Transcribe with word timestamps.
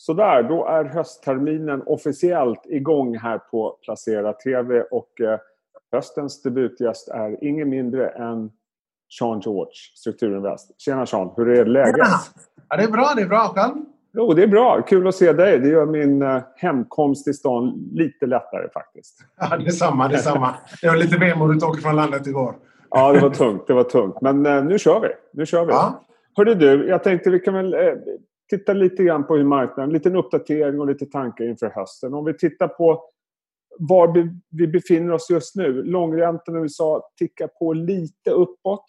Sådär, 0.00 0.42
då 0.42 0.66
är 0.66 0.84
höstterminen 0.84 1.82
officiellt 1.86 2.66
igång 2.66 3.18
här 3.18 3.38
på 3.38 3.78
Placera 3.84 4.32
TV 4.32 4.82
och 4.82 5.20
eh, 5.20 5.38
höstens 5.92 6.42
debutgäst 6.42 7.08
är 7.08 7.44
ingen 7.44 7.68
mindre 7.68 8.08
än 8.08 8.50
Sean 9.18 9.40
George, 9.40 9.72
Strukturinvest. 9.96 10.80
Tjena 10.80 11.06
Sean, 11.06 11.30
hur 11.36 11.48
är 11.48 11.64
läget? 11.64 11.96
Ja, 12.68 12.76
det 12.76 12.82
är 12.82 12.90
bra, 12.90 13.12
det 13.16 13.22
är 13.22 13.26
bra. 13.26 13.52
Själv? 13.54 13.74
Jo, 14.12 14.32
det 14.32 14.42
är 14.42 14.46
bra. 14.46 14.82
Kul 14.82 15.08
att 15.08 15.14
se 15.14 15.32
dig. 15.32 15.58
Det 15.58 15.68
gör 15.68 15.86
min 15.86 16.22
eh, 16.22 16.42
hemkomst 16.56 17.24
till 17.24 17.34
stan 17.34 17.88
lite 17.92 18.26
lättare 18.26 18.68
faktiskt. 18.74 19.18
Ja, 19.40 19.56
det 19.56 19.66
är 19.66 19.70
samma, 19.70 20.08
det 20.08 20.14
är 20.14 20.18
samma. 20.18 20.54
Det 20.82 20.88
var 20.88 20.96
lite 20.96 21.18
vemodigt 21.18 21.62
att 21.62 21.70
åka 21.70 21.80
från 21.80 21.96
landet 21.96 22.26
igår. 22.26 22.54
Ja, 22.90 23.12
det 23.12 23.20
var 23.20 23.30
tungt. 23.30 23.66
Det 23.66 23.74
var 23.74 23.84
tungt. 23.84 24.20
Men 24.20 24.46
eh, 24.46 24.64
nu 24.64 24.78
kör 24.78 25.00
vi. 25.00 25.08
Nu 25.32 25.46
kör 25.46 25.64
vi. 25.64 25.72
Ja. 25.72 26.04
Hörde 26.36 26.54
du, 26.54 26.88
jag 26.88 27.04
tänkte 27.04 27.30
vi 27.30 27.38
kan 27.38 27.54
väl 27.54 27.74
titta 28.50 28.72
lite 28.72 29.04
grann 29.04 29.26
på 29.26 29.36
hur 29.36 29.44
marknaden, 29.44 29.90
en 29.90 29.92
liten 29.92 30.16
uppdatering 30.16 30.80
och 30.80 30.86
lite 30.86 31.06
tankar 31.06 31.44
inför 31.44 31.70
hösten. 31.70 32.14
Om 32.14 32.24
vi 32.24 32.34
tittar 32.34 32.68
på 32.68 33.02
var 33.78 34.30
vi 34.50 34.66
befinner 34.66 35.12
oss 35.12 35.30
just 35.30 35.54
nu. 35.54 35.82
Långräntan 35.82 36.56
i 36.56 36.58
USA 36.58 37.10
tickar 37.18 37.46
på 37.46 37.72
lite 37.72 38.30
uppåt. 38.30 38.84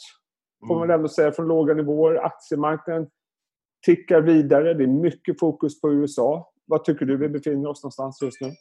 Får 0.68 0.76
man 0.76 0.84
mm. 0.84 0.96
ändå 0.96 1.08
säga 1.08 1.32
från 1.32 1.48
låga 1.48 1.74
nivåer. 1.74 2.16
Aktiemarknaden 2.16 3.08
tickar 3.86 4.22
vidare. 4.22 4.74
Det 4.74 4.84
är 4.84 4.88
mycket 4.88 5.40
fokus 5.40 5.82
på 5.82 5.94
USA. 5.94 6.52
Vad 6.66 6.84
tycker 6.84 7.06
du 7.06 7.18
vi 7.18 7.30
befinner 7.30 7.70
oss 7.70 7.84
någonstans 7.84 8.22
just 8.22 8.42
nu? 8.42 8.52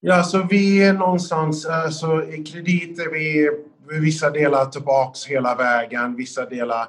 Ja, 0.00 0.22
så 0.22 0.46
vi 0.50 0.84
är 0.84 0.92
någonstans, 0.92 1.66
alltså 1.66 2.24
i 2.24 2.44
kredit 2.44 2.98
är 2.98 3.10
vi 3.10 3.50
vissa 4.00 4.30
delar 4.30 4.64
tillbaks 4.64 5.26
hela 5.26 5.54
vägen, 5.54 6.16
vissa 6.16 6.46
delar 6.46 6.88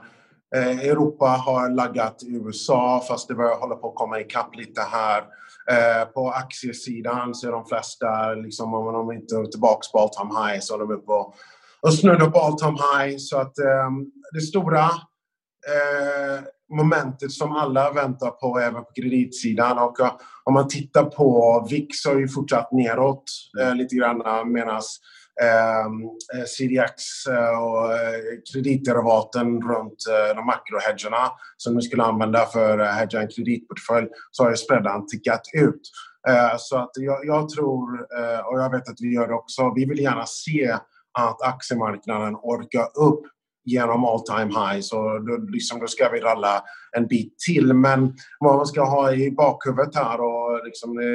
Europa 0.56 1.26
har 1.26 1.70
laggat 1.70 2.24
USA 2.28 3.04
fast 3.08 3.28
det 3.28 3.36
börjar 3.36 3.56
hålla 3.56 3.76
på 3.76 3.90
att 3.90 3.96
komma 3.96 4.20
ikapp 4.20 4.56
lite 4.56 4.82
här. 4.82 5.24
Eh, 5.72 6.08
på 6.08 6.32
aktiesidan 6.32 7.36
så 7.36 7.48
är 7.48 7.52
de 7.52 7.66
flesta, 7.66 8.34
liksom, 8.34 8.74
om 8.74 8.94
de 8.94 9.12
inte 9.12 9.36
är 9.36 9.46
tillbaka 9.46 9.88
på 9.92 10.00
all 10.00 10.10
time 10.10 10.40
high 10.40 10.60
så 10.60 10.76
är 10.76 10.80
de 10.80 10.92
uppe 10.92 11.12
och, 11.12 11.36
och 11.82 11.94
snuddar 11.94 12.30
på 12.30 12.40
all 12.40 12.58
time 12.58 12.78
high. 12.94 13.18
Så 13.18 13.38
att 13.38 13.60
eh, 13.60 13.90
det 14.34 14.42
stora 14.42 14.84
eh, 14.84 16.44
momentet 16.78 17.32
som 17.32 17.52
alla 17.52 17.92
väntar 17.92 18.30
på 18.30 18.60
även 18.60 18.84
på 18.84 18.92
kreditsidan. 18.96 19.78
Och 19.78 19.98
om 20.44 20.54
man 20.54 20.68
tittar 20.68 21.04
på 21.04 21.68
VIX 21.70 22.06
har 22.06 22.16
ju 22.16 22.28
fortsatt 22.28 22.72
neråt 22.72 23.24
uh, 23.62 23.76
lite 23.76 23.96
grann 23.96 24.52
medan 24.52 24.82
Ehm, 24.82 25.27
Ehm, 25.42 26.04
eh, 26.34 26.46
CDX 26.46 27.26
eh, 27.28 27.64
och 27.64 27.94
eh, 27.94 28.22
kreditderivaten 28.54 29.62
runt 29.62 30.04
eh, 30.10 30.36
de 30.36 30.46
makrohedgarna 30.46 31.32
som 31.58 31.76
vi 31.76 31.82
skulle 31.82 32.04
använda 32.04 32.46
för 32.46 32.80
att 32.80 32.96
hedga 32.96 33.22
en 33.22 33.28
kreditportfölj 33.28 34.08
så 34.32 34.44
har 34.44 34.50
ju 34.50 34.58
spreadan 34.58 35.08
tickat 35.08 35.42
ut. 35.54 35.82
Eh, 36.30 36.56
så 36.58 36.78
att 36.78 36.92
jag, 36.94 37.26
jag, 37.26 37.50
tror, 37.50 38.02
och 38.52 38.60
jag 38.60 38.72
vet 38.72 38.90
att 38.90 39.02
vi 39.02 39.14
gör 39.14 39.28
det 39.28 39.34
också, 39.34 39.74
vi 39.76 39.86
vill 39.86 40.00
gärna 40.00 40.26
se 40.26 40.78
att 41.20 41.42
aktiemarknaden 41.42 42.36
orkar 42.36 43.00
upp 43.00 43.22
genom 43.68 44.06
all 44.06 44.24
time 44.24 44.52
high 44.60 44.82
så 44.82 45.20
då, 45.20 45.38
liksom, 45.52 45.80
då 45.80 45.88
ska 45.88 46.10
vi 46.10 46.20
ralla 46.20 46.64
en 46.98 47.08
bit 47.08 47.40
till. 47.40 47.74
Men 47.74 48.14
vad 48.40 48.56
man 48.56 48.68
ska 48.68 48.84
ha 48.84 49.14
i 49.14 49.32
bakhuvudet 49.32 49.96
här 49.96 50.22
och 50.22 50.66
liksom, 50.66 51.00
eh, 51.00 51.06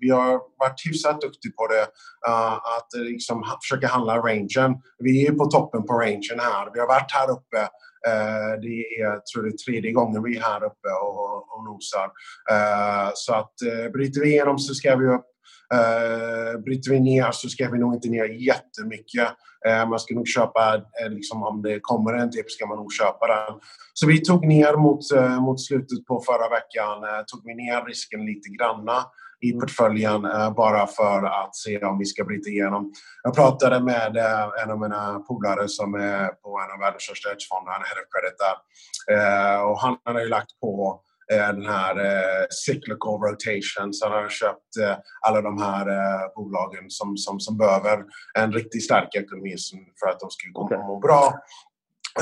vi 0.00 0.10
har 0.10 0.40
varit 0.58 0.86
hyfsat 0.86 1.20
duktiga 1.20 1.52
på 1.56 1.66
det 1.66 1.82
uh, 2.28 2.52
att 2.52 2.88
liksom, 2.94 3.44
försöka 3.62 3.86
handla 3.86 4.18
rangen. 4.18 4.74
Vi 4.98 5.26
är 5.26 5.32
på 5.32 5.46
toppen 5.46 5.86
på 5.86 5.92
rangen 5.92 6.40
här. 6.40 6.70
Vi 6.74 6.80
har 6.80 6.86
varit 6.86 7.12
här 7.12 7.30
uppe 7.30 7.60
uh, 8.08 8.60
det 8.62 9.00
är, 9.00 9.18
tror 9.18 9.42
det 9.42 9.48
är 9.48 9.64
tredje 9.66 9.92
gången 9.92 10.22
vi 10.22 10.36
är 10.36 10.42
här 10.42 10.64
uppe 10.64 10.88
och, 11.02 11.56
och 11.56 11.64
nosar. 11.64 12.06
Uh, 12.50 13.10
så 13.14 13.34
att 13.34 13.54
bryter 13.92 14.20
vi 14.20 14.28
igenom 14.28 14.58
så 14.58 14.74
ska 14.74 14.96
vi 14.96 15.06
upp 15.06 15.26
Uh, 15.74 16.60
bryter 16.60 16.90
vi 16.90 17.00
ner 17.00 17.30
så 17.32 17.48
ska 17.48 17.70
vi 17.70 17.78
nog 17.78 17.94
inte 17.94 18.08
ner 18.08 18.24
jättemycket. 18.24 19.28
Uh, 19.68 19.88
man 19.88 19.98
ska 19.98 20.14
nog 20.14 20.28
köpa, 20.28 20.76
uh, 20.76 21.10
liksom, 21.10 21.42
om 21.42 21.62
det 21.62 21.78
kommer 21.82 22.12
en 22.12 22.30
dipp 22.30 22.50
ska 22.50 22.66
man 22.66 22.76
nog 22.76 22.92
köpa 22.92 23.26
den. 23.26 23.60
Så 23.94 24.06
vi 24.06 24.20
tog 24.20 24.46
ner 24.46 24.76
mot, 24.76 25.00
uh, 25.14 25.40
mot 25.40 25.60
slutet 25.60 26.06
på 26.06 26.20
förra 26.20 26.48
veckan, 26.48 27.04
uh, 27.04 27.24
tog 27.26 27.40
vi 27.44 27.54
ner 27.54 27.84
risken 27.84 28.26
lite 28.26 28.48
granna 28.48 28.98
i 29.40 29.50
mm. 29.50 29.60
portföljen 29.60 30.22
bara 30.56 30.86
för 30.86 31.22
att 31.24 31.56
se 31.56 31.78
om 31.78 31.98
vi 31.98 32.04
ska 32.04 32.24
bryta 32.24 32.48
igenom. 32.50 32.92
Jag 33.22 33.34
pratade 33.34 33.80
med 33.80 34.16
en 34.62 34.70
av 34.70 34.80
mina 34.80 35.18
polare 35.28 35.68
som 35.68 35.94
är 35.94 36.26
på 36.26 36.60
en 36.64 36.74
av 36.74 36.78
världens 36.80 37.02
största 37.02 37.28
hedgefonder, 37.28 37.72
han 37.72 37.82
är 37.82 37.86
head 37.86 38.02
of 38.02 38.08
credit 38.12 38.38
där. 38.44 39.64
och 39.66 39.78
han 39.80 39.96
har 40.04 40.20
ju 40.20 40.28
lagt 40.28 40.60
på 40.60 41.02
Eh, 41.05 41.05
den 41.28 41.66
här 41.66 41.96
eh, 41.96 42.46
cyclical 42.50 43.20
rotation. 43.28 43.92
Så 43.92 44.08
han 44.08 44.22
har 44.22 44.28
köpt 44.28 44.76
eh, 44.82 44.96
alla 45.26 45.42
de 45.42 45.62
här 45.62 45.88
eh, 45.88 46.34
bolagen 46.36 46.84
som, 46.88 47.16
som, 47.16 47.40
som 47.40 47.58
behöver 47.58 48.04
en 48.38 48.52
riktigt 48.52 48.84
stark 48.84 49.14
ekonomi 49.14 49.56
för 50.00 50.08
att 50.08 50.20
de 50.20 50.30
ska 50.30 50.52
komma 50.52 50.66
okay. 50.66 50.78
må 50.78 50.98
bra. 50.98 51.34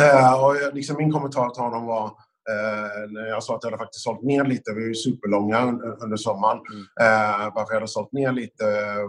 Eh, 0.00 0.44
och 0.44 0.74
liksom 0.74 0.96
min 0.96 1.12
kommentar 1.12 1.50
till 1.50 1.62
honom 1.62 1.86
var 1.86 2.10
Uh, 2.50 3.12
när 3.12 3.26
jag 3.26 3.42
sa 3.42 3.54
att 3.54 3.62
jag 3.62 3.70
hade 3.70 3.84
faktiskt 3.84 4.04
sålt 4.04 4.22
ner 4.22 4.44
lite, 4.44 4.72
vi 4.72 4.82
är 4.84 4.88
ju 4.88 4.94
superlånga 4.94 5.60
under 6.04 6.16
sommaren. 6.16 6.58
Mm. 6.72 6.82
Uh, 7.04 7.54
varför 7.54 7.72
jag 7.72 7.80
hade 7.80 7.88
sålt 7.88 8.12
ner 8.12 8.32
lite 8.32 8.64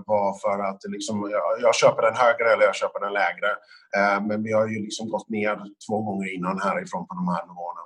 var 0.06 0.28
för 0.44 0.64
att 0.64 0.82
liksom, 0.88 1.30
jag, 1.32 1.44
jag 1.62 1.76
köper 1.76 2.02
den 2.02 2.16
högre 2.16 2.54
eller 2.54 2.64
jag 2.64 2.76
köper 2.76 3.00
den 3.00 3.14
lägre. 3.14 3.50
Men 4.28 4.44
vi 4.44 4.52
har 4.52 4.68
ju 4.68 4.80
liksom 4.80 5.10
gått 5.10 5.30
ner 5.30 5.56
två 5.88 6.02
gånger 6.02 6.36
innan 6.36 6.60
härifrån 6.62 7.08
på 7.08 7.14
de 7.16 7.28
här 7.28 7.44
nivåerna. 7.50 7.84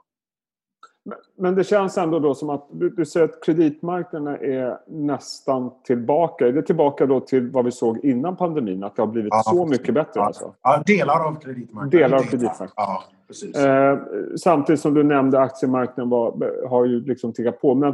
Men 1.38 1.56
det 1.56 1.64
känns 1.64 1.98
ändå 1.98 2.20
då 2.20 2.36
som 2.36 2.50
att 2.50 2.68
du, 2.72 2.90
du 2.90 3.06
säger 3.06 3.26
att 3.26 3.44
kreditmarknaderna 3.44 4.38
är 4.38 4.78
nästan 4.88 5.72
tillbaka. 5.84 6.48
Är 6.48 6.52
det 6.52 6.62
tillbaka 6.62 7.06
då 7.06 7.20
till 7.20 7.52
vad 7.52 7.66
vi 7.66 7.72
såg 7.72 8.06
innan 8.06 8.36
pandemin? 8.36 8.84
Att 8.84 8.96
det 8.96 9.02
har 9.02 9.08
blivit 9.08 9.34
ja, 9.34 9.44
så 9.46 9.66
mycket 9.66 9.94
bättre? 9.94 10.12
Ja, 10.16 10.26
alltså? 10.26 10.54
ja 10.64 10.84
delar 10.86 11.28
av 11.28 11.40
kreditmarknaden. 11.40 11.90
Delar 11.90 12.18
av 12.18 12.22
kreditmarknaden. 12.22 12.74
Ja, 12.76 13.04
precis. 13.28 13.56
Eh, 13.56 14.00
samtidigt 14.38 14.82
som 14.82 14.94
du 14.94 15.04
nämnde 15.04 15.40
aktiemarknaden 15.40 16.10
var, 16.10 16.68
har 16.70 16.86
ju 16.86 17.02
liksom 17.06 17.34
tickat 17.34 17.62
på. 17.62 17.76
Men 17.76 17.94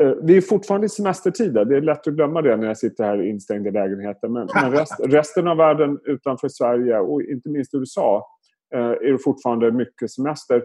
eh, 0.00 0.12
vi 0.22 0.36
är 0.36 0.40
fortfarande 0.40 0.86
i 0.86 0.90
semestertider. 0.90 1.64
Det 1.64 1.76
är 1.76 1.80
lätt 1.80 2.08
att 2.08 2.14
glömma 2.14 2.42
det 2.42 2.56
när 2.56 2.66
jag 2.66 2.78
sitter 2.78 3.04
här 3.04 3.22
instängd 3.22 3.66
i 3.66 3.70
lägenheten. 3.70 4.32
Men, 4.32 4.48
men 4.54 4.72
rest, 4.72 4.94
resten 5.04 5.48
av 5.48 5.56
världen 5.56 5.98
utanför 6.04 6.48
Sverige 6.48 6.98
och 6.98 7.22
inte 7.22 7.48
minst 7.48 7.74
USA 7.74 8.26
eh, 8.74 8.80
är 8.80 9.12
det 9.12 9.18
fortfarande 9.18 9.72
mycket 9.72 10.10
semester 10.10 10.62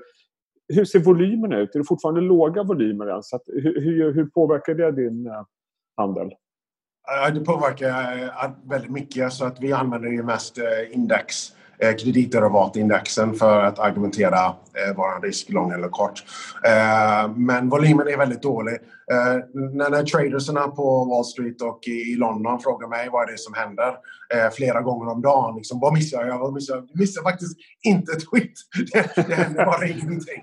hur 0.69 0.85
ser 0.85 0.99
volymerna 0.99 1.57
ut? 1.57 1.75
Är 1.75 1.79
det 1.79 1.85
fortfarande 1.85 2.21
låga 2.21 2.63
volymer 2.63 3.09
ens? 3.09 3.33
Att, 3.33 3.43
hur, 3.47 3.81
hur, 3.81 4.13
hur, 4.13 4.25
påverkar 4.25 4.73
det 4.73 4.91
din 4.91 5.27
uh, 5.27 5.43
handel? 5.97 6.29
Det 7.33 7.39
påverkar 7.39 8.23
uh, 8.23 8.69
väldigt 8.69 8.91
mycket. 8.91 9.33
Så 9.33 9.45
att 9.45 9.61
vi 9.61 9.73
använder 9.73 10.09
ju 10.09 10.23
mest 10.23 10.57
uh, 10.57 10.95
index 10.95 11.55
Eh, 11.81 11.95
kreditderivatindexen 11.95 13.33
för 13.33 13.63
att 13.63 13.79
argumentera 13.79 14.45
eh, 14.45 14.97
vara 14.97 15.19
risk 15.19 15.49
lång 15.49 15.71
eller 15.71 15.89
kort. 15.89 16.23
Eh, 16.65 17.31
men 17.35 17.69
volymen 17.69 18.07
är 18.07 18.17
väldigt 18.17 18.41
dålig. 18.41 18.73
Eh, 19.11 19.35
när, 19.53 19.89
när 19.89 20.03
traderserna 20.03 20.67
på 20.67 21.05
Wall 21.05 21.25
Street 21.25 21.61
och 21.61 21.79
i 21.87 22.15
London 22.15 22.59
frågar 22.59 22.87
mig 22.87 23.09
vad 23.11 23.29
är 23.29 23.31
det 23.31 23.37
som 23.37 23.53
händer 23.53 23.95
eh, 24.33 24.51
flera 24.51 24.81
gånger 24.81 25.11
om 25.11 25.21
dagen. 25.21 25.55
Liksom, 25.55 25.79
vad 25.79 25.93
missar 25.93 26.25
jag? 26.25 26.39
Vad 26.39 26.53
missar 26.53 26.75
jag? 26.75 26.89
missar 26.93 27.23
faktiskt 27.23 27.57
inte 27.83 28.11
ett 28.11 28.25
skit. 28.27 28.53
Det, 28.93 29.27
det 29.27 29.35
händer 29.35 29.65
bara 29.65 29.87
ingenting. 29.87 30.41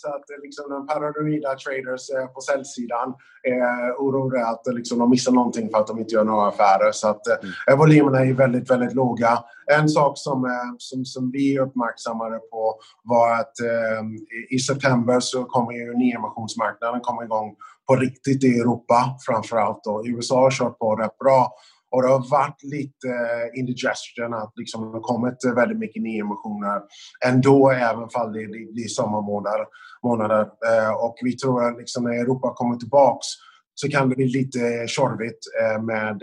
Så 0.00 0.08
att 0.08 0.24
liksom, 0.42 0.70
de 0.70 0.86
paranoida 0.86 1.54
traders 1.54 2.10
eh, 2.10 2.26
på 2.26 2.40
säljsidan 2.40 3.14
är 3.42 3.92
oroliga 3.98 4.46
att 4.46 4.62
liksom, 4.74 4.98
de 4.98 5.10
missar 5.10 5.32
någonting 5.32 5.70
för 5.70 5.78
att 5.78 5.86
de 5.86 5.98
inte 5.98 6.14
gör 6.14 6.24
några 6.24 6.48
affärer. 6.48 6.92
Så 6.92 7.08
att 7.08 7.22
mm. 7.26 7.78
volymerna 7.78 8.18
är 8.18 8.32
väldigt, 8.32 8.70
väldigt 8.70 8.94
låga. 8.94 9.38
En 9.72 9.88
sak 9.88 10.12
som, 10.18 10.44
eh, 10.44 10.70
som, 10.78 11.04
som 11.04 11.30
vi 11.30 11.58
uppmärksammade 11.58 12.38
på 12.38 12.74
var 13.04 13.40
att 13.40 13.60
eh, 13.60 14.02
i 14.56 14.58
september 14.58 15.20
så 15.20 15.44
kommer 15.44 15.72
ju 15.72 15.94
nyemissionsmarknaden 15.94 17.00
komma 17.00 17.24
igång 17.24 17.56
på 17.88 17.96
riktigt 17.96 18.44
i 18.44 18.58
Europa 18.60 19.16
framför 19.26 19.56
allt. 19.56 19.86
Och 19.86 20.02
USA 20.06 20.40
har 20.40 20.50
kört 20.50 20.78
på 20.78 20.96
rätt 20.96 21.18
bra. 21.18 21.52
Och 21.90 22.02
det 22.02 22.08
har 22.08 22.30
varit 22.30 22.62
lite 22.62 23.08
eh, 23.08 23.58
indigestion, 23.60 24.34
att 24.34 24.52
liksom 24.56 24.80
det 24.80 24.98
har 24.98 25.00
kommit 25.00 25.44
eh, 25.44 25.54
väldigt 25.54 25.78
mycket 25.78 26.02
nyemissioner 26.02 26.80
ändå, 27.26 27.70
även 27.70 28.02
om 28.02 28.32
det 28.32 28.46
blir 28.72 28.88
sommarmånader. 28.88 29.66
Månader. 30.02 30.40
Eh, 30.40 30.92
och 31.04 31.16
vi 31.22 31.36
tror 31.36 31.64
att 31.64 31.78
liksom 31.78 32.04
när 32.04 32.22
Europa 32.22 32.52
kommer 32.54 32.76
tillbaks 32.76 33.26
så 33.74 33.88
kan 33.88 34.08
det 34.08 34.16
bli 34.16 34.28
lite 34.28 34.84
tjorvigt 34.86 35.38
med 35.82 36.22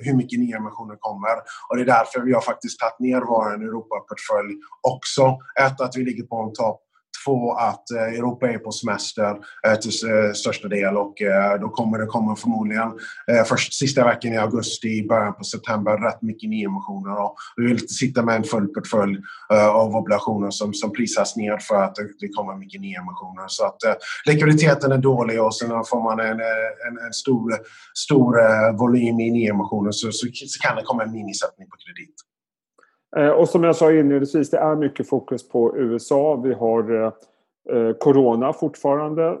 hur 0.00 0.14
mycket 0.16 0.38
nyemissioner 0.38 0.96
kommer. 1.00 1.36
Och 1.68 1.76
det 1.76 1.82
är 1.82 1.86
därför 1.86 2.20
vi 2.20 2.32
har 2.32 2.40
faktiskt 2.40 2.80
tagit 2.80 2.98
ner 2.98 3.20
vår 3.20 3.54
Europaportfölj 3.54 4.54
också. 4.88 5.38
Ett, 5.60 5.80
att 5.80 5.96
vi 5.96 6.04
ligger 6.04 6.22
på 6.22 6.36
en 6.42 6.52
topp 6.52 6.85
få 7.26 7.52
att 7.52 7.90
eh, 7.90 8.18
Europa 8.18 8.48
är 8.48 8.58
på 8.58 8.72
semester 8.72 9.36
eh, 9.66 9.74
till 9.74 9.90
eh, 10.10 10.32
största 10.32 10.68
del 10.68 10.96
och 10.96 11.14
då 11.60 11.68
kommer 11.68 11.98
det 11.98 12.06
komma 12.06 12.36
förmodligen 12.36 12.92
först 13.48 13.74
sista 13.74 14.04
veckan 14.04 14.32
i 14.32 14.36
augusti, 14.36 15.06
början 15.08 15.34
på 15.34 15.44
september 15.44 15.92
rätt 15.96 16.22
mycket 16.22 16.50
nyemissioner 16.50 17.22
och 17.24 17.34
vi 17.56 17.62
vill 17.62 17.72
inte 17.72 17.94
sitta 17.94 18.22
med 18.22 18.36
en 18.36 18.44
full 18.44 18.68
portfölj 18.68 19.18
av 19.72 19.96
obligationer 19.96 20.50
som, 20.50 20.74
som 20.74 20.92
prisas 20.92 21.36
ner 21.36 21.58
för 21.58 21.82
att 21.82 21.94
det 22.20 22.28
kommer 22.28 22.56
mycket 22.56 22.80
nyemissioner. 22.80 23.44
Så 23.48 23.66
att 23.66 23.78
likviditeten 24.26 24.92
är 24.92 24.98
dålig 24.98 25.42
och 25.42 25.54
sen 25.54 25.68
får 25.68 26.02
man 26.02 26.20
en, 26.20 26.40
en, 26.86 26.96
en 27.06 27.12
stor, 27.12 27.52
stor 27.94 28.32
volym 28.78 29.20
i 29.20 29.30
nyemissioner 29.30 29.90
så, 29.90 30.12
så, 30.12 30.26
så 30.32 30.66
kan 30.66 30.76
det 30.76 30.82
komma 30.82 31.02
en 31.02 31.12
minisättning 31.12 31.68
på 31.68 31.76
kredit. 31.76 32.16
Eh, 33.18 33.28
och 33.28 33.48
som 33.48 33.64
jag 33.64 33.76
sa 33.76 33.92
inledningsvis, 33.92 34.50
det 34.50 34.58
är 34.58 34.76
mycket 34.76 35.08
fokus 35.08 35.48
på 35.48 35.76
USA. 35.76 36.40
Vi 36.44 36.54
har 36.54 36.94
eh, 36.94 37.12
eh, 37.76 37.92
Corona 37.92 38.52
fortfarande 38.52 39.38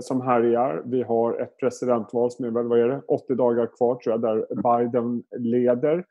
som 0.00 0.20
härjar. 0.20 0.82
Vi 0.84 1.02
har 1.02 1.40
ett 1.40 1.56
presidentval 1.56 2.30
som 2.30 2.44
är 2.44 2.50
väl, 2.50 2.66
vad 2.66 2.80
är 2.80 2.88
det, 2.88 3.02
80 3.08 3.34
dagar 3.34 3.76
kvar 3.76 3.94
tror 3.94 4.12
jag, 4.12 4.20
där 4.20 4.46
Biden 4.62 5.22
leder. 5.38 6.04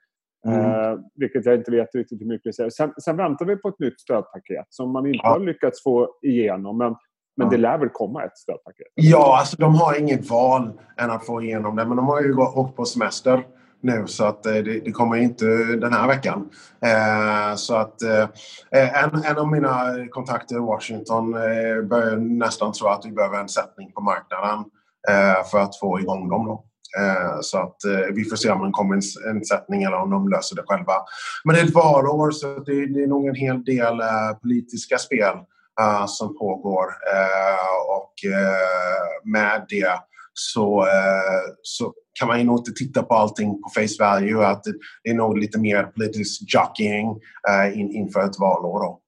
Mm. 0.47 0.99
vilket 1.15 1.45
jag 1.45 1.55
inte 1.55 1.71
vet 1.71 1.95
riktigt 1.95 2.21
hur 2.21 2.25
mycket 2.25 2.43
det 2.43 2.53
säger. 2.53 2.69
Sen, 2.69 2.93
sen, 2.97 3.17
väntar 3.17 3.45
vi 3.45 3.55
på 3.55 3.67
ett 3.67 3.79
nytt 3.79 3.99
stödpaket 3.99 4.65
som 4.69 4.91
man 4.91 5.05
inte 5.05 5.19
ja. 5.23 5.29
har 5.29 5.39
lyckats 5.39 5.83
få 5.83 6.09
igenom. 6.21 6.77
Men, 6.77 6.95
men 7.37 7.49
det 7.49 7.57
lär 7.57 7.77
väl 7.77 7.89
komma 7.89 8.23
ett 8.23 8.37
stödpaket? 8.37 8.87
Ja, 8.95 9.37
alltså 9.39 9.57
de 9.57 9.75
har 9.75 9.99
inget 9.99 10.29
val 10.29 10.71
än 10.97 11.11
att 11.11 11.25
få 11.25 11.41
igenom 11.41 11.75
det. 11.75 11.85
Men 11.85 11.97
de 11.97 12.05
har 12.07 12.21
ju 12.21 12.35
åkt 12.35 12.75
på 12.75 12.85
semester 12.85 13.43
nu 13.81 14.07
så 14.07 14.25
att 14.25 14.45
eh, 14.45 14.53
det, 14.53 14.79
det 14.79 14.91
kommer 14.91 15.17
inte 15.17 15.45
den 15.75 15.93
här 15.93 16.07
veckan. 16.07 16.49
Eh, 16.85 17.55
så 17.55 17.75
att 17.75 18.01
eh, 18.01 18.27
eh, 18.71 19.03
en, 19.03 19.23
en 19.23 19.37
av 19.37 19.51
mina 19.51 20.07
kontakter 20.09 20.55
i 20.55 20.59
Washington 20.59 21.33
eh, 21.33 21.81
börjar 21.89 22.17
nästan 22.17 22.73
tro 22.73 22.87
att 22.87 23.05
vi 23.05 23.11
behöver 23.11 23.39
en 23.39 23.49
sättning 23.49 23.91
på 23.91 24.01
marknaden 24.01 24.65
eh, 25.09 25.47
för 25.51 25.59
att 25.59 25.79
få 25.79 25.99
igång 25.99 26.29
dem. 26.29 26.45
Då. 26.45 26.65
Eh, 26.99 27.37
så 27.41 27.57
att 27.57 27.85
eh, 27.85 28.13
vi 28.15 28.23
får 28.23 28.35
se 28.35 28.49
om 28.49 28.65
det 28.65 28.71
kommer 28.71 28.95
en, 28.95 29.01
en 29.29 29.45
sättning 29.45 29.83
eller 29.83 29.97
om 29.97 30.09
de 30.09 30.29
löser 30.29 30.55
det 30.55 30.63
själva. 30.65 30.93
Men 31.43 31.55
det 31.55 31.61
är 31.61 31.65
ett 31.65 31.73
valår 31.73 32.31
så 32.31 32.47
det, 32.47 32.93
det 32.93 33.03
är 33.03 33.07
nog 33.07 33.27
en 33.27 33.35
hel 33.35 33.63
del 33.63 34.01
politiska 34.41 34.97
spel 34.97 35.35
som 36.07 36.37
pågår 36.37 36.85
och 37.89 38.13
med 39.23 39.65
det 39.69 39.99
så, 40.33 40.87
så 41.61 41.93
kan 42.19 42.27
man 42.27 42.39
ju 42.39 42.45
nog 42.45 42.59
inte 42.59 42.71
titta 42.71 43.03
på 43.03 43.13
allting 43.13 43.61
på 43.61 43.69
face 43.69 44.03
value. 44.03 44.47
Att 44.47 44.63
det 45.03 45.09
är 45.09 45.13
nog 45.13 45.37
lite 45.37 45.59
mer 45.59 45.83
politisk 45.83 46.41
jockeying 46.55 47.09
uh, 47.09 47.79
in, 47.79 47.91
inför 47.91 48.19
ett 48.19 48.39
valår. 48.39 48.79
Då. 48.79 49.01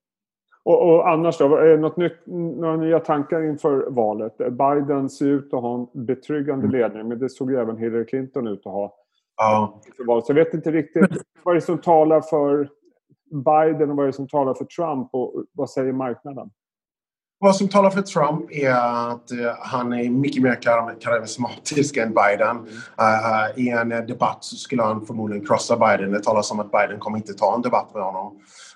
Och, 0.63 0.89
och, 0.89 1.09
annars 1.09 1.37
då? 1.37 1.47
Något 1.79 1.97
nytt, 1.97 2.25
några 2.25 2.77
nya 2.77 2.99
tankar 2.99 3.43
inför 3.43 3.89
valet? 3.89 4.37
Biden 4.37 5.09
ser 5.09 5.25
ut 5.25 5.53
att 5.53 5.61
ha 5.61 5.75
en 5.75 6.05
betryggande 6.05 6.67
mm. 6.67 6.79
ledning 6.79 7.07
men 7.07 7.19
det 7.19 7.29
såg 7.29 7.51
ju 7.51 7.57
även 7.57 7.77
Hillary 7.77 8.05
Clinton 8.05 8.47
ut 8.47 8.59
att 8.65 8.73
ha. 8.73 8.95
Ja. 9.37 9.81
Så 10.05 10.23
jag 10.27 10.35
vet 10.35 10.53
inte 10.53 10.71
riktigt 10.71 11.21
vad 11.43 11.55
det 11.55 11.59
är 11.59 11.61
som 11.61 11.77
talar 11.77 12.21
för 12.21 12.69
Biden 13.31 13.89
och 13.89 13.97
vad 13.97 14.05
det 14.05 14.09
är 14.09 14.11
som 14.11 14.27
talar 14.27 14.53
för 14.53 14.65
Trump 14.65 15.09
och 15.13 15.43
vad 15.53 15.69
säger 15.69 15.93
marknaden? 15.93 16.49
Vad 17.39 17.55
som 17.55 17.67
talar 17.67 17.89
för 17.89 18.01
Trump 18.01 18.51
är 18.51 18.71
att 18.71 19.31
uh, 19.31 19.51
han 19.59 19.93
är 19.93 20.09
mycket 20.09 20.43
mer 20.43 20.61
karismatisk 21.01 21.97
än 21.97 22.13
Biden. 22.13 22.57
Uh, 23.01 23.63
I 23.63 23.69
en 23.69 23.89
debatt 23.89 24.43
så 24.43 24.55
skulle 24.55 24.83
han 24.83 25.05
förmodligen 25.05 25.45
krossa 25.45 25.77
Biden. 25.77 26.11
Det 26.11 26.23
talas 26.23 26.51
om 26.51 26.59
att 26.59 26.71
Biden 26.71 26.99
kommer 26.99 27.17
inte 27.17 27.33
ta 27.33 27.55
en 27.55 27.61
debatt 27.61 27.93
med 27.93 28.03
honom. 28.03 28.35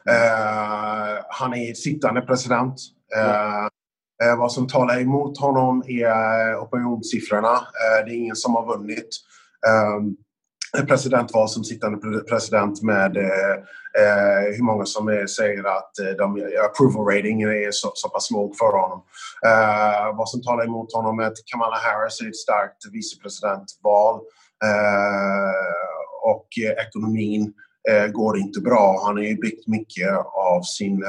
Uh, 0.09 1.23
han 1.29 1.53
är 1.53 1.73
sittande 1.73 2.21
president. 2.21 2.81
Mm. 3.15 4.37
vad 4.39 4.51
som 4.51 4.67
talar 4.67 5.01
emot 5.01 5.37
honom 5.37 5.83
är 5.87 6.55
opinionssiffrorna. 6.55 7.59
det 8.05 8.11
är 8.11 8.15
ingen 8.15 8.35
som 8.35 8.55
har 8.55 8.65
vunnit. 8.65 9.09
Um, 9.97 10.15
presidentval 10.87 11.49
som 11.49 11.63
sittande 11.63 12.19
president 12.29 12.81
med 12.81 13.17
eh, 13.17 13.55
eh, 14.01 14.55
hur 14.55 14.63
många 14.63 14.85
som 14.85 15.07
är, 15.07 15.27
säger 15.27 15.63
att 15.77 15.99
eh, 15.99 16.09
de, 16.17 16.51
approval 16.69 17.05
rating 17.05 17.41
är 17.41 17.71
så, 17.71 17.91
så 17.93 18.09
pass 18.09 18.31
låg 18.31 18.57
för 18.57 18.81
honom. 18.81 19.03
Eh, 19.45 20.17
vad 20.17 20.29
som 20.29 20.41
talar 20.41 20.65
emot 20.65 20.93
honom 20.93 21.19
är 21.19 21.23
att 21.23 21.45
Kamala 21.45 21.75
Harris 21.75 22.21
är 22.21 22.27
ett 22.27 22.35
starkt 22.35 22.85
vicepresidentval 22.91 24.15
eh, 24.63 25.91
och 26.23 26.47
ekonomin 26.87 27.53
eh, 27.89 28.07
går 28.07 28.37
inte 28.37 28.59
bra. 28.59 29.01
Han 29.05 29.15
har 29.15 29.23
ju 29.23 29.35
byggt 29.35 29.67
mycket 29.67 30.11
av 30.33 30.61
sin 30.61 31.03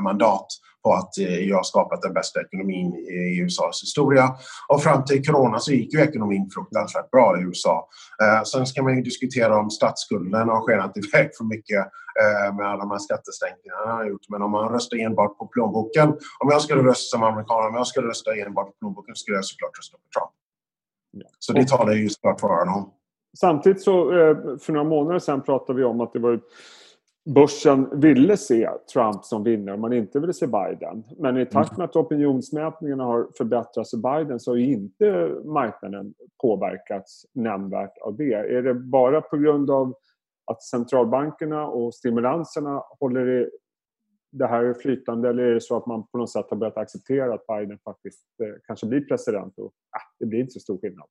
mandat 0.00 0.46
på 0.84 0.92
att 0.92 1.18
eh, 1.18 1.48
jag 1.48 1.56
har 1.56 1.62
skapat 1.62 2.02
den 2.02 2.12
bästa 2.12 2.40
ekonomin 2.40 2.94
i 2.94 3.40
USAs 3.40 3.82
historia. 3.82 4.24
Och 4.68 4.82
fram 4.82 5.04
till 5.04 5.26
corona 5.26 5.58
så 5.58 5.72
gick 5.72 5.94
ju 5.94 6.00
ekonomin 6.00 6.50
fruktansvärt 6.54 7.10
bra 7.10 7.38
i 7.38 7.42
USA. 7.42 7.88
Eh, 8.22 8.42
sen 8.42 8.66
ska 8.66 8.82
man 8.82 8.96
ju 8.96 9.02
diskutera 9.02 9.58
om 9.58 9.70
statsskulden 9.70 10.48
har 10.48 10.60
skenat 10.60 10.96
iväg 10.96 11.30
för 11.36 11.44
mycket 11.44 11.80
eh, 12.20 12.56
med 12.56 12.66
alla 12.66 12.82
de 12.82 12.90
här 12.90 12.98
skattesänkningarna 12.98 13.80
han 13.86 13.96
har 13.96 14.06
gjort. 14.06 14.28
Men 14.28 14.42
om 14.42 14.50
man 14.50 14.72
röstar 14.72 14.96
enbart 14.96 15.38
på 15.38 15.46
plånboken, 15.46 16.08
om 16.40 16.48
jag 16.50 16.62
skulle 16.62 16.82
rösta 16.82 17.16
som 17.16 17.22
amerikan, 17.22 17.66
om 17.66 17.74
jag 17.74 17.86
skulle 17.86 18.08
rösta 18.08 18.34
enbart 18.34 18.66
på 18.66 18.74
plånboken 18.80 19.14
skulle 19.14 19.36
jag 19.36 19.44
såklart 19.44 19.78
rösta 19.78 19.96
på 19.96 20.08
Trump. 20.14 20.32
Så 21.38 21.52
det 21.52 21.68
talar 21.68 21.92
ju 21.92 22.08
såklart 22.08 22.40
för 22.40 22.48
honom. 22.48 22.90
Samtidigt 23.40 23.82
så 23.82 24.08
för 24.62 24.72
några 24.72 24.88
månader 24.88 25.18
sedan 25.18 25.42
pratade 25.42 25.78
vi 25.78 25.84
om 25.84 26.00
att 26.00 26.12
det 26.12 26.18
var 26.18 26.40
börsen 27.24 28.00
ville 28.00 28.36
se 28.36 28.70
Trump 28.92 29.24
som 29.24 29.44
vinnare, 29.44 29.76
man 29.76 29.92
inte 29.92 30.20
ville 30.20 30.32
se 30.32 30.46
Biden. 30.46 31.04
Men 31.18 31.38
i 31.38 31.46
takt 31.46 31.76
med 31.76 31.84
att 31.84 31.96
opinionsmätningarna 31.96 33.04
har 33.04 33.28
förbättrats 33.36 33.90
för 33.90 34.18
Biden 34.18 34.40
så 34.40 34.50
har 34.50 34.56
inte 34.56 35.30
marknaden 35.44 36.14
påverkats 36.42 37.26
nämnvärt 37.32 37.98
av 37.98 38.16
det. 38.16 38.34
Är 38.34 38.62
det 38.62 38.74
bara 38.74 39.20
på 39.20 39.36
grund 39.36 39.70
av 39.70 39.94
att 40.46 40.62
centralbankerna 40.62 41.66
och 41.66 41.94
stimulanserna 41.94 42.82
håller 43.00 43.50
det 44.32 44.46
här 44.46 44.74
flytande 44.74 45.28
eller 45.28 45.42
är 45.42 45.54
det 45.54 45.60
så 45.60 45.76
att 45.76 45.86
man 45.86 46.06
på 46.06 46.18
något 46.18 46.30
sätt 46.30 46.46
har 46.50 46.56
börjat 46.56 46.76
acceptera 46.76 47.34
att 47.34 47.46
Biden 47.46 47.78
faktiskt 47.84 48.26
eh, 48.42 48.54
kanske 48.66 48.86
blir 48.86 49.00
president 49.00 49.58
och 49.58 49.66
ah, 49.66 50.14
det 50.18 50.26
blir 50.26 50.40
inte 50.40 50.52
så 50.52 50.60
stor 50.60 50.78
skillnad? 50.78 51.06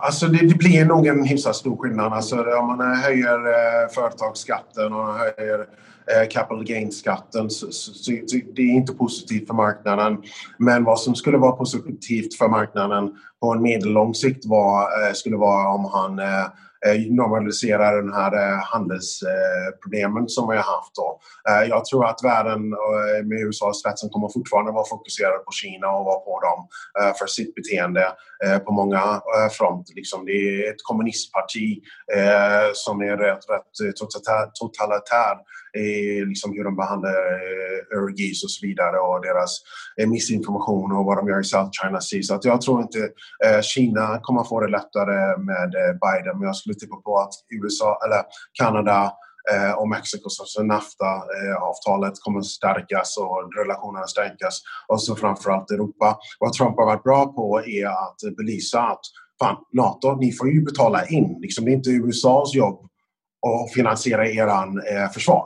Alltså 0.00 0.26
det, 0.26 0.48
det, 0.48 0.54
blir 0.54 0.84
nog 0.84 1.06
en 1.06 1.24
hyfsat 1.24 1.56
stor 1.56 1.76
skillnad. 1.76 2.12
Alltså 2.12 2.36
om 2.36 2.66
man 2.66 2.96
höjer 2.96 3.38
eh, 3.38 3.88
företagsskatten 3.94 4.92
och 4.92 5.14
höjer 5.14 5.58
eh, 6.06 6.28
capital 6.30 6.64
gain-skatten 6.64 7.50
så, 7.50 7.72
så, 7.72 7.92
så, 7.94 8.12
det 8.54 8.62
är 8.62 8.74
inte 8.74 8.92
positivt 8.92 9.46
för 9.46 9.54
marknaden. 9.54 10.22
Men 10.58 10.84
vad 10.84 11.00
som 11.00 11.14
skulle 11.14 11.38
vara 11.38 11.52
positivt 11.52 12.34
för 12.34 12.48
marknaden 12.48 13.12
på 13.40 13.52
en 13.52 13.62
medellång 13.62 14.14
sikt 14.14 14.46
var, 14.46 14.82
eh, 14.82 15.12
skulle 15.12 15.36
vara 15.36 15.68
om 15.68 15.84
han 15.84 16.18
eh, 16.18 16.46
Eh, 16.86 17.00
normalisera 17.10 17.96
den 17.96 18.12
här 18.12 18.32
eh, 18.32 18.58
handelsproblemen 18.62 20.28
som 20.28 20.48
vi 20.48 20.56
har 20.56 20.62
haft. 20.62 20.94
Då. 20.94 21.20
Eh, 21.48 21.68
jag 21.68 21.84
tror 21.84 22.06
att 22.06 22.24
världen 22.24 22.68
med 23.24 23.38
USA 23.40 23.70
i 23.70 23.74
spetsen 23.74 24.10
kommer 24.10 24.28
fortfarande 24.28 24.72
vara 24.72 24.84
fokuserad 24.84 25.44
på 25.44 25.52
Kina 25.52 25.88
och 25.88 26.04
vara 26.04 26.20
på 26.20 26.40
dem 26.40 26.68
för 27.18 27.26
sitt 27.26 27.54
beteende 27.54 28.06
på 28.64 28.72
många 28.72 29.20
front. 29.58 29.92
Liksom 29.94 30.24
det 30.26 30.32
är 30.32 30.70
ett 30.70 30.82
kommunistparti 30.82 31.80
som 32.72 33.00
är 33.00 33.16
rätt, 33.16 33.44
rätt 33.50 33.96
totalitär 34.54 35.36
i 35.78 36.24
liksom 36.24 36.52
hur 36.52 36.64
de 36.64 36.76
behandlar 36.76 37.14
Urgis 37.94 38.44
och 38.44 38.50
så 38.50 38.66
vidare 38.66 38.98
och 38.98 39.22
deras 39.22 39.60
missinformation 40.06 40.92
och 40.92 41.04
vad 41.04 41.16
de 41.16 41.28
gör 41.28 41.40
i 41.40 41.44
South 41.44 41.70
China 41.82 42.00
Sea. 42.00 42.22
Så 42.22 42.34
att 42.34 42.44
jag 42.44 42.60
tror 42.60 42.82
inte 42.82 43.10
Kina 43.62 44.20
kommer 44.22 44.44
få 44.44 44.60
det 44.60 44.68
lättare 44.68 45.38
med 45.38 45.70
Biden 46.00 46.38
men 46.38 46.46
jag 46.46 46.56
skulle 46.56 46.71
tippa 46.74 46.96
på 46.96 47.18
att 47.18 47.34
USA 47.50 47.98
eller 48.04 48.22
Kanada 48.52 49.12
eh, 49.52 49.72
och 49.72 49.88
Mexiko, 49.88 50.28
så 50.28 50.62
NAFTA-avtalet 50.62 52.12
eh, 52.12 52.20
kommer 52.20 52.38
att 52.38 52.46
stärkas 52.46 53.16
och 53.18 53.54
relationerna 53.58 54.06
stärkas. 54.06 54.60
Och 54.88 55.02
så 55.02 55.16
framförallt 55.16 55.70
Europa. 55.70 56.18
Vad 56.40 56.52
Trump 56.52 56.76
har 56.76 56.86
varit 56.86 57.02
bra 57.02 57.26
på 57.26 57.62
är 57.66 57.86
att 57.86 58.36
belysa 58.36 58.80
att 58.80 59.00
fan, 59.38 59.56
NATO, 59.72 60.16
ni 60.16 60.32
får 60.32 60.48
ju 60.48 60.64
betala 60.64 61.06
in. 61.06 61.38
Liksom, 61.40 61.64
det 61.64 61.70
är 61.70 61.74
inte 61.74 61.90
USAs 61.90 62.54
jobb 62.54 62.88
att 63.46 63.72
finansiera 63.74 64.28
eran 64.28 64.78
eh, 64.78 65.10
försvar. 65.10 65.44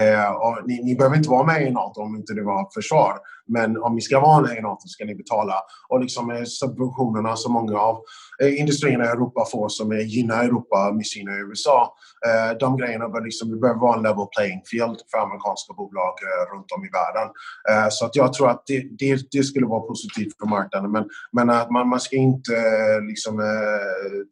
Eh, 0.00 0.64
ni, 0.66 0.82
ni, 0.84 0.96
behöver 0.96 1.16
inte 1.16 1.30
vara 1.30 1.46
med 1.46 1.66
i 1.66 1.70
NATO 1.70 2.00
om 2.00 2.16
inte 2.16 2.34
det 2.34 2.42
var 2.42 2.70
försvar. 2.74 3.18
Men 3.46 3.76
om 3.76 3.94
ni 3.94 4.00
ska 4.00 4.20
vara 4.20 4.40
med 4.40 4.58
i 4.58 4.60
NATO 4.60 4.88
ska 4.88 5.04
ni 5.04 5.14
betala. 5.14 5.54
Och 5.88 6.00
liksom 6.00 6.30
eh, 6.30 6.44
subventionerna 6.44 7.36
som 7.36 7.52
många 7.52 7.78
av 7.78 8.02
eh, 8.42 8.60
industrierna 8.60 9.04
i 9.04 9.08
Europa 9.08 9.44
får 9.52 9.68
som 9.68 9.92
är 9.92 9.96
gynnar 9.96 10.44
Europa, 10.44 10.92
missgynnar 10.92 11.50
USA. 11.50 11.94
Eh, 12.26 12.58
de 12.58 12.76
grejerna 12.76 13.08
bör 13.08 13.20
liksom, 13.20 13.50
det 13.50 13.56
behöver 13.56 13.80
vara 13.80 13.96
en 13.96 14.02
level 14.02 14.26
playing 14.36 14.62
field 14.70 14.98
för 15.10 15.18
amerikanska 15.18 15.74
bolag 15.74 16.14
eh, 16.26 16.54
runt 16.54 16.72
om 16.76 16.84
i 16.84 16.90
världen. 17.00 17.28
Eh, 17.70 17.88
så 17.90 18.06
att 18.06 18.16
jag 18.16 18.32
tror 18.32 18.50
att 18.50 18.62
det, 18.66 18.80
det, 18.98 19.26
det, 19.30 19.42
skulle 19.42 19.66
vara 19.66 19.80
positivt 19.80 20.38
för 20.40 20.46
marknaden. 20.46 20.90
Men, 20.90 21.04
men 21.32 21.50
att 21.50 21.70
man, 21.70 21.88
man 21.88 22.00
ska 22.00 22.16
inte 22.16 22.54
eh, 22.56 23.00
liksom, 23.08 23.40
eh, 23.40 23.46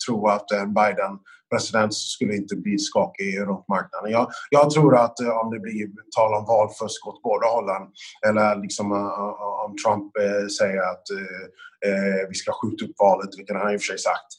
tro 0.06 0.28
att 0.28 0.46
Biden 0.66 1.18
president 1.52 1.94
så 1.94 2.06
skulle 2.14 2.32
det 2.32 2.36
inte 2.36 2.56
bli 2.56 2.78
skakig 2.78 3.40
runt 3.40 3.68
marknaden. 3.68 4.10
Jag, 4.10 4.30
jag 4.50 4.70
tror 4.70 4.96
att 5.04 5.20
eh, 5.20 5.38
om 5.40 5.50
det 5.50 5.60
blir 5.66 5.86
tal 6.16 6.34
om 6.38 6.44
valfusk 6.44 7.06
åt 7.06 7.22
båda 7.22 7.46
hållen 7.46 7.82
eller 8.26 8.56
liksom 8.64 8.92
eh, 8.92 8.98
eh 8.98 9.64
om 9.64 9.72
Trump 9.82 10.08
eh, 10.24 10.46
säger 10.58 10.82
att 10.92 11.06
eh, 11.18 11.44
eh, 11.88 12.22
vi 12.30 12.34
ska 12.34 12.52
skjuta 12.52 12.84
upp 12.84 12.96
valet, 12.98 13.30
vilket 13.38 13.56
han 13.56 13.74
i 13.74 13.76
och 13.76 13.80
för 13.80 13.92
sig 13.92 13.98
sagt, 13.98 14.30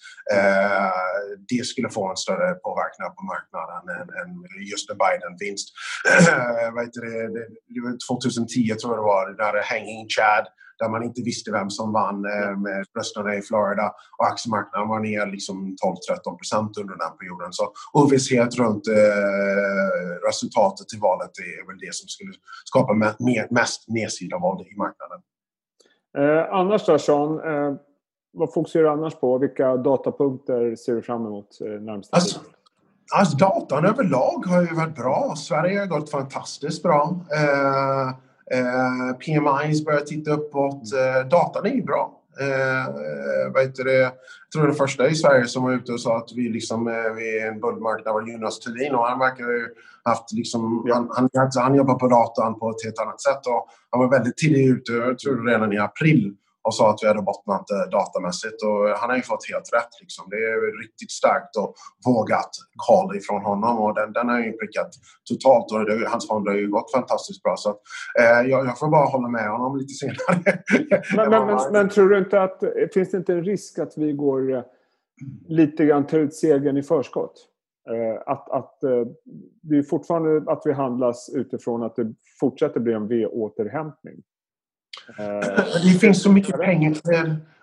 det 1.50 1.66
skulle 1.66 1.90
få 1.90 2.10
en 2.10 2.24
större 2.26 2.50
påverkan 2.66 3.16
på 3.18 3.24
marknaden 3.34 3.84
än, 3.98 4.08
än 4.20 4.32
just 4.72 4.90
en 4.90 4.98
Biden-vinst. 5.04 5.68
2010 8.10 8.76
tror 8.76 8.92
jag 8.94 9.02
det 9.02 9.12
var, 9.16 9.24
där 9.44 9.56
Hanging 9.72 10.06
Chad 10.16 10.46
där 10.84 10.90
man 10.90 11.04
inte 11.04 11.22
visste 11.22 11.52
vem 11.52 11.70
som 11.70 11.94
vann 11.94 12.26
eh, 12.26 12.58
med 12.66 12.86
rösterna 12.98 13.36
i 13.36 13.42
Florida 13.42 13.88
och 14.18 14.26
aktiemarknaden 14.32 14.88
var 14.88 15.00
ner 15.00 15.26
liksom 15.36 15.56
12-13 15.66 16.38
procent 16.38 16.78
under 16.82 16.96
den 17.04 17.14
perioden. 17.20 17.50
Så 17.52 17.64
ovisshet 17.94 18.56
runt 18.62 18.88
eh, 18.88 20.28
resultatet 20.28 20.94
i 20.96 20.98
valet 21.00 21.32
är 21.38 21.68
väl 21.68 21.80
det 21.86 21.94
som 22.00 22.08
skulle 22.08 22.34
skapa 22.66 22.94
mest 23.60 23.82
nedsida 23.88 24.38
våld 24.38 24.62
i 24.74 24.76
marknaden. 24.86 25.20
Eh, 26.18 26.54
annars 26.60 26.86
då 26.86 27.00
Sean, 27.00 27.32
eh, 27.50 27.76
vad 28.34 28.54
fokuserar 28.54 28.84
du 28.84 28.90
annars 28.90 29.16
på? 29.16 29.38
Vilka 29.38 29.78
datapunkter 29.78 30.76
ser 30.76 30.96
du 30.96 31.02
fram 31.02 31.26
emot 31.26 31.62
eh, 31.62 31.68
närmsta 31.68 32.16
alltså, 32.18 32.40
tiden? 32.40 32.54
Alltså 33.16 33.38
datan 33.38 33.86
överlag 33.86 34.46
har 34.46 34.62
ju 34.62 34.76
varit 34.76 34.96
bra. 34.96 35.34
Sverige 35.38 35.80
har 35.80 35.88
gått 35.88 36.10
fantastiskt 36.10 36.84
bra. 36.84 37.16
Eh, 37.36 38.16
Eh, 38.52 39.18
PMIs 39.18 39.86
börjar 39.86 40.00
titta 40.00 40.32
uppåt. 40.32 40.82
Eh, 40.94 41.28
datan 41.30 41.66
är 41.66 41.70
ju 41.70 41.84
bra. 41.84 42.20
Eh, 42.40 42.94
vad 43.54 43.64
heter 43.64 43.84
det? 43.84 44.00
Jag 44.00 44.12
tror 44.56 44.68
det 44.68 44.74
första 44.74 45.08
i 45.08 45.16
Sverige 45.16 45.48
som 45.48 45.64
var 45.64 45.72
ute 45.72 45.92
och 45.92 46.02
sa 46.02 46.18
att 46.18 46.30
vi, 46.36 46.50
liksom, 46.50 46.88
eh, 46.88 47.14
vi 47.16 47.40
är 47.40 47.48
en 47.48 47.60
bullmarknad 47.60 48.14
var 48.14 48.22
Jonas 48.22 48.60
Thulin 48.60 48.96
och 48.96 49.06
han 49.06 49.20
verkar 49.20 49.44
ju 49.44 49.68
haft 50.04 50.32
liksom, 50.32 50.84
ja. 50.88 50.96
han, 50.96 51.30
han, 51.34 51.50
han 51.56 51.76
jobbar 51.76 51.96
på 51.96 52.08
datan 52.08 52.60
på 52.60 52.70
ett 52.70 52.84
helt 52.84 53.00
annat 53.00 53.22
sätt 53.22 53.48
och 53.48 53.68
han 53.90 54.00
var 54.00 54.10
väldigt 54.10 54.38
tidigt 54.38 54.78
ute, 54.78 54.94
jag 54.94 55.20
tror 55.20 55.48
redan 55.48 55.74
i 55.74 55.78
april 55.78 56.36
och 56.64 56.76
sa 56.76 56.90
att 56.90 57.00
vi 57.02 57.08
hade 57.08 57.22
bottnat 57.22 57.72
eh, 57.72 57.90
datamässigt 57.92 58.64
och 58.64 58.90
eh, 58.90 58.96
han 59.00 59.10
har 59.10 59.18
ju 59.18 59.24
fått 59.24 59.50
helt 59.52 59.70
rätt. 59.78 59.94
Liksom. 60.02 60.24
Det 60.30 60.36
är 60.36 60.82
riktigt 60.84 61.12
starkt 61.12 61.54
och 61.62 61.74
vågat 62.06 62.52
call 62.88 63.16
ifrån 63.18 63.42
honom 63.42 63.78
och 63.84 63.96
den, 63.96 64.14
den 64.14 64.30
har 64.30 64.40
ju 64.40 64.52
prickat 64.52 64.92
totalt 65.30 65.72
och 65.72 65.86
det, 65.86 66.10
hans 66.10 66.28
fond 66.28 66.48
har 66.48 66.56
ju 66.56 66.70
gått 66.70 66.92
fantastiskt 66.92 67.44
bra. 67.44 67.56
Så 67.58 67.70
att, 67.70 67.80
eh, 68.20 68.50
jag, 68.52 68.66
jag, 68.66 68.80
får 68.80 68.88
bara 68.88 69.06
hålla 69.06 69.28
med 69.28 69.50
honom 69.50 69.78
lite 69.78 69.94
senare. 69.94 70.18
men, 71.16 71.30
men, 71.30 71.46
men, 71.48 71.60
men, 71.72 71.90
tror 71.90 72.10
du 72.10 72.18
inte 72.18 72.42
att, 72.42 72.64
finns 72.94 73.12
det 73.12 73.18
inte 73.18 73.34
en 73.34 73.44
risk 73.44 73.80
att 73.80 73.94
vi 73.98 74.14
går 74.14 74.54
eh, 74.54 74.64
lite 75.48 75.86
grann 75.86 76.08
tar 76.08 76.20
ut 76.20 76.36
segern 76.36 76.78
i 76.78 76.84
förskott? 76.84 77.50
Eh, 77.90 78.22
att, 78.26 78.50
att, 78.50 78.78
det 79.62 79.78
är 79.78 79.84
fortfarande 79.84 80.52
att 80.52 80.62
vi 80.66 80.74
handlas 80.74 81.30
utifrån 81.34 81.84
att 81.84 81.96
det 81.96 82.14
fortsätter 82.40 82.80
bli 82.80 82.94
en 82.94 83.08
V-återhämtning. 83.08 84.24
Eh, 85.10 85.84
det 85.84 86.00
finns 86.00 86.24
så 86.24 86.32
mycket 86.32 86.60
pengar. 86.60 86.94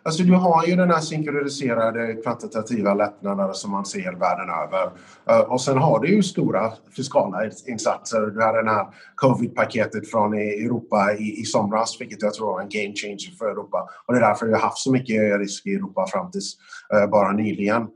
Alltså 0.03 0.23
du 0.23 0.35
har 0.35 0.67
ju 0.67 0.77
den 0.77 0.91
här 0.91 1.01
synkroniserade 1.01 2.15
kvantitativa 2.15 2.95
lättnader 2.95 3.53
som 3.53 3.71
man 3.71 3.85
ser 3.85 4.13
världen 4.13 4.49
över. 4.51 4.91
Eh, 5.31 5.53
och 5.53 5.61
sen 5.61 5.79
har 5.79 6.01
du 6.01 6.09
ju 6.09 6.23
stora 6.23 6.73
fiskala 6.97 7.39
insatser. 7.67 8.21
Du 8.21 8.41
har 8.41 8.57
den 8.57 8.69
här 8.69 8.87
covid-paketet 9.15 10.11
från 10.11 10.35
Europa 10.35 11.13
i, 11.13 11.41
i 11.41 11.45
somras, 11.45 12.01
vilket 12.01 12.23
jag 12.23 12.35
tror 12.35 12.47
var 12.47 12.61
en 12.61 12.69
game 12.69 12.95
changer 12.95 13.39
för 13.39 13.51
Europa. 13.51 13.89
Och 14.07 14.15
det 14.15 14.21
är 14.21 14.29
därför 14.29 14.47
vi 14.47 14.53
har 14.53 14.61
haft 14.61 14.79
så 14.79 14.93
mycket 14.93 15.39
risk 15.39 15.67
i 15.67 15.75
Europa 15.75 16.07
fram 16.07 16.31
tills 16.31 16.57
uh, 16.95 17.11
bara 17.11 17.33
nyligen. 17.33 17.87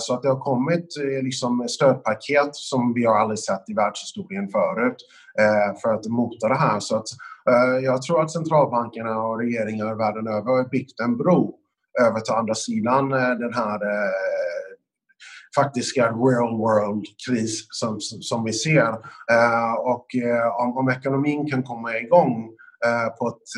Så 0.00 0.14
att 0.14 0.22
det 0.22 0.28
har 0.28 0.40
kommit 0.40 0.86
liksom 1.22 1.68
stödpaket 1.68 2.50
som 2.52 2.94
vi 2.94 3.04
har 3.04 3.18
aldrig 3.18 3.38
sett 3.38 3.70
i 3.70 3.74
världshistorien 3.74 4.48
förut 4.48 4.96
för 5.82 5.94
att 5.94 6.06
mota 6.06 6.48
det 6.48 6.54
här. 6.54 6.80
Så 6.80 6.96
att 6.96 7.06
Eh, 7.37 7.37
Eh, 7.50 7.84
jag 7.84 8.02
tror 8.02 8.22
att 8.22 8.32
centralbankerna 8.32 9.18
och 9.18 9.38
regeringar 9.38 9.94
världen 9.94 10.26
över 10.26 10.50
har 10.50 10.68
byggt 10.68 11.00
en 11.00 11.16
bro 11.16 11.58
över 12.00 12.20
till 12.20 12.34
andra 12.34 12.54
sidan 12.54 13.12
eh, 13.12 13.30
den 13.30 13.54
här 13.54 13.74
eh, 13.74 14.10
faktiska 15.56 16.02
real 16.02 16.56
world-kris 16.56 17.66
som, 17.70 18.00
som 18.00 18.44
vi 18.44 18.52
ser. 18.52 18.92
Och 19.78 20.06
om, 20.60 20.76
om 20.76 20.88
ekonomin 20.88 21.50
kan 21.50 21.62
komma 21.62 21.96
igång 21.96 22.50
på 23.18 23.28
ett 23.28 23.48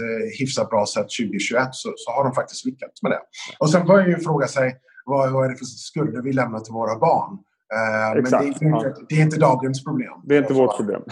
hyfsat 0.41 0.71
bra 0.71 0.87
sätt 0.87 1.07
2021 1.21 1.69
så, 1.73 1.93
så 1.97 2.11
har 2.11 2.25
de 2.25 2.35
faktiskt 2.35 2.65
lyckats 2.65 3.03
med 3.03 3.13
det. 3.13 3.21
Och 3.59 3.71
sen 3.71 3.87
börjar 3.87 4.07
ju 4.07 4.19
fråga 4.19 4.47
sig 4.47 4.77
vad, 5.05 5.33
vad 5.33 5.45
är 5.45 5.49
det 5.49 5.57
för 5.57 5.65
skulder 5.65 6.23
vi 6.23 6.33
lämnar 6.33 6.61
till 6.61 6.73
våra 6.73 6.99
barn? 6.99 7.39
Uh, 7.75 8.15
men 8.15 8.25
det 8.25 8.37
är, 8.37 8.47
inte, 8.47 8.65
ja. 8.65 8.95
det 9.09 9.15
är, 9.15 9.23
inte, 9.23 9.39
dagens 9.39 9.85
problem. 9.85 10.13
Det 10.25 10.37
är 10.37 10.43
inte 10.43 10.55
vårt 10.55 10.77
problem. 10.77 11.03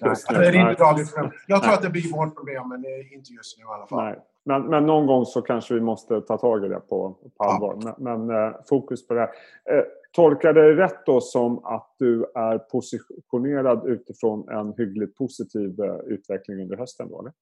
Nej, 0.00 0.14
det 0.28 0.46
är 0.46 0.70
inte 0.70 0.82
dagens 0.82 1.14
problem. 1.14 1.32
Jag 1.46 1.62
tror 1.62 1.74
att 1.74 1.82
det 1.82 1.90
blir 1.90 2.12
vårt 2.12 2.36
problem, 2.36 2.68
men 2.68 2.84
inte 3.12 3.32
just 3.32 3.58
nu 3.58 3.64
i 3.64 3.66
alla 3.66 3.86
fall. 3.86 4.04
Nej. 4.04 4.18
Men, 4.44 4.66
men 4.66 4.86
någon 4.86 5.06
gång 5.06 5.26
så 5.26 5.42
kanske 5.42 5.74
vi 5.74 5.80
måste 5.80 6.20
ta 6.20 6.38
tag 6.38 6.64
i 6.64 6.68
det 6.68 6.80
på, 6.80 7.16
på 7.36 7.44
allvar. 7.44 7.76
Ja. 7.80 7.96
Men, 7.98 8.26
men 8.26 8.36
uh, 8.36 8.54
fokus 8.68 9.06
på 9.06 9.14
det. 9.14 9.22
Uh, 9.22 9.82
tolkar 10.12 10.52
det 10.52 10.74
rätt 10.76 11.06
då 11.06 11.20
som 11.20 11.64
att 11.64 11.94
du 11.98 12.26
är 12.34 12.58
positionerad 12.58 13.86
utifrån 13.86 14.48
en 14.48 14.74
hyggligt 14.76 15.16
positiv 15.16 15.80
uh, 15.80 15.96
utveckling 16.06 16.62
under 16.62 16.76
hösten? 16.76 17.08
Då, 17.08 17.20
eller? 17.20 17.32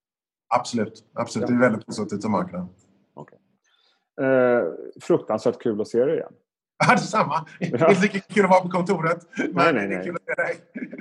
Absolut. 0.49 1.05
Absolut. 1.15 1.49
Ja. 1.49 1.57
Det 1.57 1.59
är 1.59 1.69
väldigt 1.69 1.87
positivt 1.87 2.21
till 2.21 2.31
marknaden. 2.31 2.69
Okay. 3.15 3.39
fruktansvärt 5.01 5.63
kul 5.63 5.81
att 5.81 5.89
se 5.89 6.05
dig 6.05 6.17
igen. 6.17 6.33
Ja, 6.87 6.95
detsamma. 6.95 7.47
Ja. 7.59 7.91
Inte 7.91 8.03
lika 8.03 8.21
kul 8.21 8.45
att 8.45 8.51
vara 8.51 8.61
på 8.61 8.69
kontoret. 8.69 9.27
Men 9.37 9.75
nej, 9.75 9.89
nej, 9.89 10.15
nej. 10.39 10.57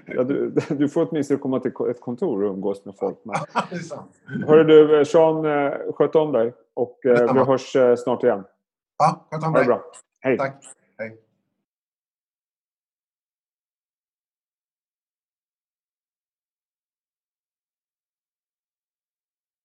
Ja, 0.05 0.24
du, 0.24 0.53
du 0.69 0.89
får 0.89 1.07
åtminstone 1.09 1.39
komma 1.39 1.59
till 1.59 1.71
ett 1.91 2.01
kontor 2.01 2.43
och 2.43 2.53
umgås 2.53 2.86
med 2.86 2.95
folk. 3.00 3.17
Men... 3.24 3.36
det 3.69 3.75
är 3.75 3.79
sant. 3.79 4.12
Hörru 4.48 4.63
du, 4.63 5.05
Sean, 5.05 5.45
eh, 5.45 5.71
sköt 5.93 6.15
om 6.15 6.31
dig. 6.31 6.53
Och 6.74 7.05
eh, 7.05 7.33
vi 7.33 7.39
hörs 7.39 7.75
eh, 7.75 7.95
snart 7.95 8.24
igen. 8.24 8.43
Ja, 8.98 9.27
sköt 9.31 9.43
om 9.43 9.53
dig. 9.53 9.59
Ha 9.59 9.59
det 9.59 9.65
bra. 9.65 9.83
Hej. 10.21 10.38
Tack. 10.38 10.63
Hej. 10.98 11.17